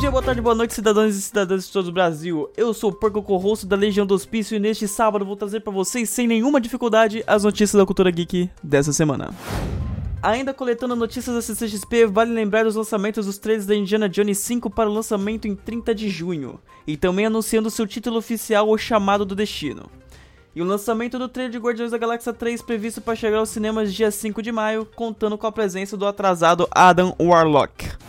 [0.00, 2.48] dia, boa tarde, boa noite, cidadãos e cidadãs de todo o Brasil.
[2.56, 5.70] Eu sou o Porco Corroço da Legião do Hospício e neste sábado vou trazer para
[5.70, 9.28] vocês, sem nenhuma dificuldade, as notícias da cultura geek dessa semana.
[10.22, 14.70] Ainda coletando notícias da CCXP, vale lembrar os lançamentos dos trailers da Indiana Jones 5
[14.70, 19.26] para o lançamento em 30 de junho, e também anunciando seu título oficial, O Chamado
[19.26, 19.90] do Destino.
[20.56, 23.92] E o lançamento do trailer de Guardiões da Galáxia 3 previsto para chegar aos cinemas
[23.92, 28.00] dia 5 de maio, contando com a presença do atrasado Adam Warlock.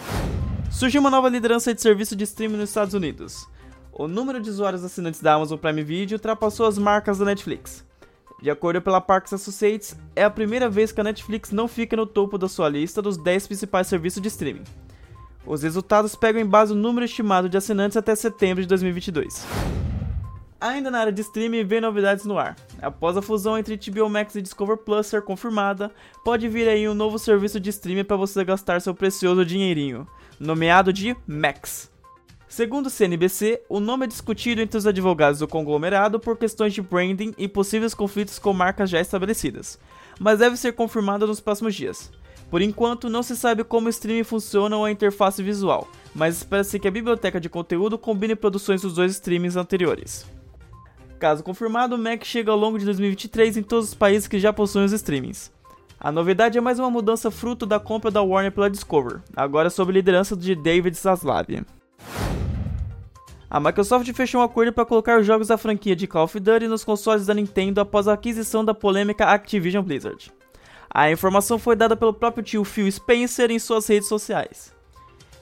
[0.72, 3.48] Surgiu uma nova liderança de serviço de streaming nos Estados Unidos.
[3.92, 7.86] O número de usuários assinantes da Amazon Prime Video ultrapassou as marcas da Netflix.
[8.42, 12.08] De acordo pela Parks Associates, é a primeira vez que a Netflix não fica no
[12.08, 14.64] topo da sua lista dos 10 principais serviços de streaming.
[15.46, 19.46] Os resultados pegam em base o número estimado de assinantes até setembro de 2022.
[20.60, 22.56] Ainda na área de streaming, vem novidades no ar.
[22.82, 25.92] Após a fusão entre HBO Max e Discover Plus ser confirmada,
[26.24, 30.08] pode vir aí um novo serviço de streaming para você gastar seu precioso dinheirinho,
[30.42, 31.92] nomeado de Max.
[32.50, 36.82] Segundo o CNBC, o nome é discutido entre os advogados do conglomerado por questões de
[36.82, 39.80] branding e possíveis conflitos com marcas já estabelecidas,
[40.20, 42.12] mas deve ser confirmado nos próximos dias.
[42.50, 46.80] Por enquanto, não se sabe como o streaming funciona ou a interface visual, mas espera-se
[46.80, 50.26] que a biblioteca de conteúdo combine produções dos dois streamings anteriores.
[51.20, 54.52] Caso confirmado, o Mac chega ao longo de 2023 em todos os países que já
[54.52, 55.52] possuem os streamings.
[56.04, 59.92] A novidade é mais uma mudança fruto da compra da Warner pela Discover, agora sob
[59.92, 61.64] liderança de David Zaslav.
[63.48, 66.68] A Microsoft fechou um acordo para colocar os jogos da franquia de Call of Duty
[66.68, 70.32] nos consoles da Nintendo após a aquisição da polêmica Activision Blizzard.
[70.90, 74.74] A informação foi dada pelo próprio tio Phil Spencer em suas redes sociais.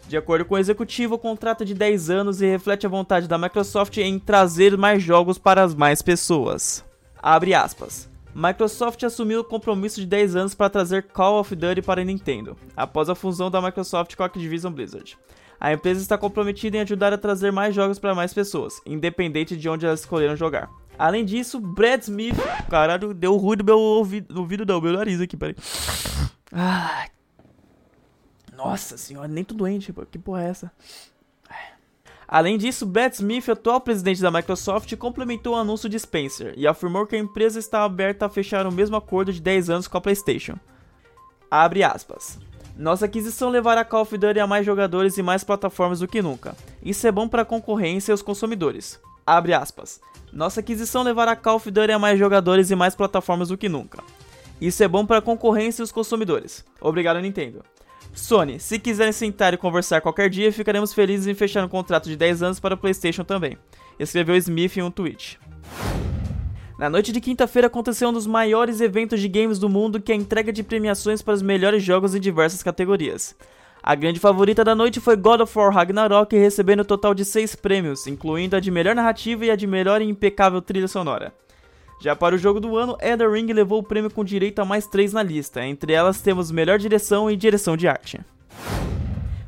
[0.09, 3.29] De acordo com o executivo, o contrato é de 10 anos e reflete a vontade
[3.29, 6.83] da Microsoft em trazer mais jogos para as mais pessoas.
[7.23, 8.08] Abre aspas.
[8.33, 12.55] Microsoft assumiu o compromisso de 10 anos para trazer Call of Duty para a Nintendo,
[12.75, 15.17] após a fusão da Microsoft com a Activision Blizzard.
[15.59, 19.67] A empresa está comprometida em ajudar a trazer mais jogos para mais pessoas, independente de
[19.67, 20.69] onde elas escolheram jogar.
[20.97, 22.35] Além disso, Brad Smith.
[22.69, 25.56] Caralho, deu ruim do meu ouvido, do ouvido não, meu nariz aqui, peraí.
[26.51, 27.07] Ah,
[28.56, 30.72] nossa senhora, nem tô doente, que porra é essa?
[32.31, 37.07] Além disso, Brad Smith, atual presidente da Microsoft, complementou o anúncio de Spencer e afirmou
[37.07, 40.01] que a empresa está aberta a fechar o mesmo acordo de 10 anos com a
[40.01, 40.53] PlayStation.
[41.50, 42.38] Abre aspas.
[42.78, 46.56] Nossa aquisição levará Call of Duty a mais jogadores e mais plataformas do que nunca.
[46.84, 49.00] Isso é bom para a concorrência e os consumidores.
[49.25, 50.00] Abre aspas.
[50.31, 54.03] Nossa aquisição levará Call of Duty a mais jogadores e mais plataformas do que nunca.
[54.61, 56.63] Isso é bom para a concorrência e os consumidores.
[56.79, 57.63] Obrigado, Nintendo.
[58.19, 62.16] Sony, se quiserem sentar e conversar qualquer dia, ficaremos felizes em fechar um contrato de
[62.16, 63.57] 10 anos para o PlayStation também.
[64.00, 65.40] Escreveu Smith em um tweet.
[66.78, 70.16] Na noite de quinta-feira aconteceu um dos maiores eventos de games do mundo, que é
[70.16, 73.35] a entrega de premiações para os melhores jogos em diversas categorias.
[73.81, 77.56] A grande favorita da noite foi God of War Ragnarok, recebendo um total de 6
[77.56, 81.34] prêmios, incluindo a de melhor narrativa e a de melhor e impecável trilha sonora.
[82.01, 84.87] Já para o jogo do ano, Elden Ring levou o prêmio com direito a mais
[84.87, 88.21] 3 na lista, entre elas temos melhor direção e direção de arte.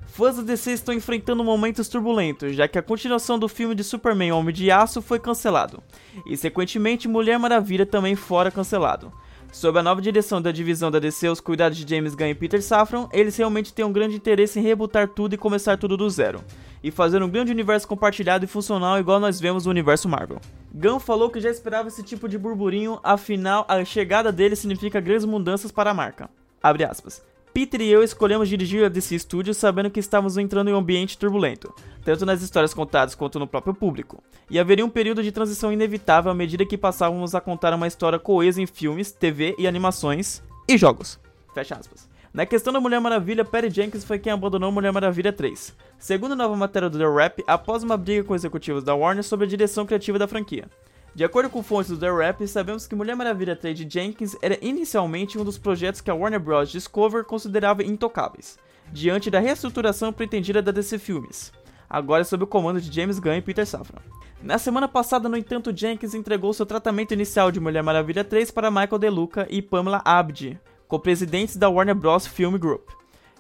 [0.07, 4.34] Fãs da DC estão enfrentando momentos turbulentos, já que a continuação do filme de Superman
[4.34, 5.81] Homem de Aço foi cancelado,
[6.25, 9.13] e sequentemente Mulher Maravilha também fora cancelado.
[9.53, 12.62] Sob a nova direção da divisão da DC aos cuidados de James Gunn e Peter
[12.62, 16.41] Safran, eles realmente têm um grande interesse em rebutar tudo e começar tudo do zero,
[16.84, 20.40] e fazer um grande universo compartilhado e funcional igual nós vemos no universo Marvel.
[20.74, 25.25] Gunn falou que já esperava esse tipo de burburinho, afinal a chegada dele significa grandes
[25.25, 26.30] mudanças para a marca.
[26.62, 27.22] Abre aspas.
[27.53, 31.18] Peter e eu escolhemos dirigir a DC Studios sabendo que estávamos entrando em um ambiente
[31.18, 35.72] turbulento, tanto nas histórias contadas quanto no próprio público, e haveria um período de transição
[35.74, 40.42] inevitável à medida que passávamos a contar uma história coesa em filmes, TV e animações
[40.68, 41.19] e jogos.
[41.53, 42.09] Fecha aspas.
[42.34, 45.75] Na questão da Mulher Maravilha, Patty Jenkins foi quem abandonou Mulher Maravilha 3.
[46.00, 49.46] Segundo a nova matéria do The Rap, após uma briga com executivos da Warner sobre
[49.46, 50.69] a direção criativa da franquia.
[51.14, 54.58] De acordo com fontes do The Rap, sabemos que Mulher Maravilha 3 de Jenkins era
[54.62, 56.72] inicialmente um dos projetos que a Warner Bros.
[56.72, 58.58] Discover considerava intocáveis,
[58.94, 61.51] diante da reestruturação pretendida da DC Filmes,
[61.89, 64.00] agora sob o comando de James Gunn e Peter Safran.
[64.42, 68.72] Na semana passada, no entanto, Jenkins entregou seu tratamento inicial de Mulher Maravilha 3 para
[68.72, 70.57] Michael DeLuca e Pamela Abdi,
[70.92, 72.28] co-presidentes da Warner Bros.
[72.28, 72.90] Film Group,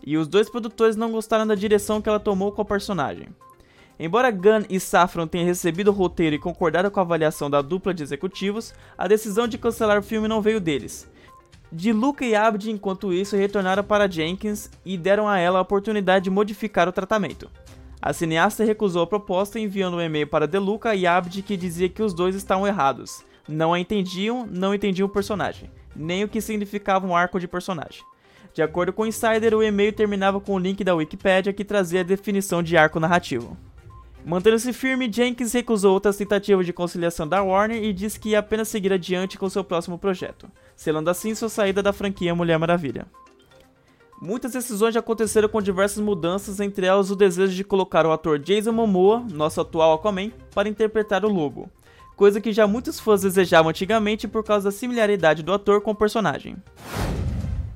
[0.01, 3.27] e os dois produtores não gostaram da direção que ela tomou com a personagem.
[3.99, 7.93] Embora Gunn e Safran tenham recebido o roteiro e concordado com a avaliação da dupla
[7.93, 11.11] de executivos, a decisão de cancelar o filme não veio deles.
[11.69, 16.23] De Luca e Abdi, enquanto isso, retornaram para Jenkins e deram a ela a oportunidade
[16.23, 17.51] de modificar o tratamento.
[18.01, 22.01] A cineasta recusou a proposta enviando um e-mail para DeLuca e Abdi que dizia que
[22.01, 23.25] os dois estavam errados.
[23.45, 28.03] Não a entendiam, não entendiam o personagem, nem o que significava um arco de personagem.
[28.53, 32.01] De acordo com o Insider, o e-mail terminava com o link da Wikipedia que trazia
[32.01, 33.57] a definição de arco narrativo.
[34.25, 38.67] Mantendo-se firme, Jenkins recusou outras tentativas de conciliação da Warner e disse que ia apenas
[38.67, 43.07] seguir adiante com seu próximo projeto, selando assim sua saída da franquia Mulher Maravilha.
[44.21, 48.37] Muitas decisões já aconteceram com diversas mudanças, entre elas o desejo de colocar o ator
[48.37, 51.71] Jason Momoa, nosso atual Aquaman, para interpretar o Lobo,
[52.21, 55.95] coisa que já muitos fãs desejavam antigamente por causa da similaridade do ator com o
[55.95, 56.55] personagem.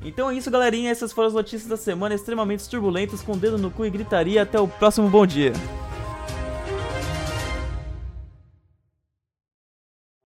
[0.04, 0.92] Então é isso, galerinha.
[0.92, 4.44] Essas foram as notícias da semana extremamente turbulentas, com dedo no cu e gritaria.
[4.44, 5.52] Até o próximo bom dia.